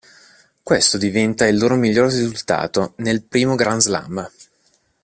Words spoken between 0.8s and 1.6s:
diventa il